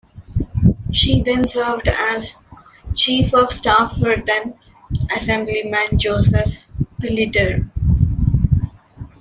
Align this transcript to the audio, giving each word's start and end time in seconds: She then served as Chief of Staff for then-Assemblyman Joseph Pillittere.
She 0.91 1.21
then 1.21 1.45
served 1.45 1.87
as 1.87 2.33
Chief 2.95 3.35
of 3.35 3.51
Staff 3.51 3.97
for 3.97 4.15
then-Assemblyman 4.17 5.99
Joseph 5.99 6.65
Pillittere. 6.99 7.69